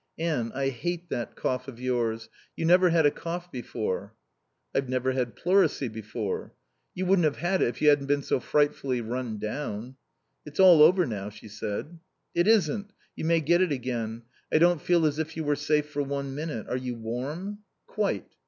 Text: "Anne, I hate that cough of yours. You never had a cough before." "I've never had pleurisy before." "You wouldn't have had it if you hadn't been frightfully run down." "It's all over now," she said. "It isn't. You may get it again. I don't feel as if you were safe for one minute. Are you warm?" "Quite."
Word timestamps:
"Anne, 0.17 0.51
I 0.55 0.69
hate 0.69 1.09
that 1.09 1.35
cough 1.35 1.67
of 1.67 1.79
yours. 1.79 2.27
You 2.55 2.65
never 2.65 2.89
had 2.89 3.05
a 3.05 3.11
cough 3.11 3.51
before." 3.51 4.15
"I've 4.73 4.89
never 4.89 5.11
had 5.11 5.35
pleurisy 5.35 5.87
before." 5.89 6.55
"You 6.95 7.05
wouldn't 7.05 7.25
have 7.25 7.35
had 7.37 7.61
it 7.61 7.67
if 7.67 7.83
you 7.83 7.89
hadn't 7.89 8.07
been 8.07 8.23
frightfully 8.23 8.99
run 9.01 9.37
down." 9.37 9.97
"It's 10.43 10.59
all 10.59 10.81
over 10.81 11.05
now," 11.05 11.29
she 11.29 11.47
said. 11.47 11.99
"It 12.33 12.47
isn't. 12.47 12.93
You 13.15 13.25
may 13.25 13.41
get 13.41 13.61
it 13.61 13.71
again. 13.71 14.23
I 14.51 14.57
don't 14.57 14.81
feel 14.81 15.05
as 15.05 15.19
if 15.19 15.37
you 15.37 15.43
were 15.43 15.55
safe 15.55 15.89
for 15.89 16.01
one 16.01 16.33
minute. 16.33 16.67
Are 16.67 16.77
you 16.77 16.95
warm?" 16.95 17.59
"Quite." 17.85 18.33